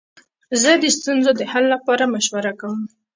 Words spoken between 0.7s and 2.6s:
د ستونزو د حل لپاره مشوره